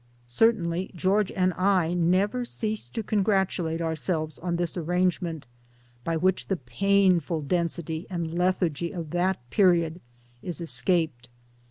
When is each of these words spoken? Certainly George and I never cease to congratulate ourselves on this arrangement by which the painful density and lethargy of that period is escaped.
Certainly 0.25 0.89
George 0.95 1.31
and 1.31 1.53
I 1.53 1.93
never 1.93 2.43
cease 2.43 2.89
to 2.89 3.03
congratulate 3.03 3.81
ourselves 3.81 4.39
on 4.39 4.55
this 4.55 4.75
arrangement 4.75 5.45
by 6.03 6.17
which 6.17 6.47
the 6.47 6.57
painful 6.57 7.41
density 7.43 8.07
and 8.09 8.33
lethargy 8.33 8.91
of 8.93 9.11
that 9.11 9.47
period 9.51 10.01
is 10.41 10.59
escaped. 10.59 11.29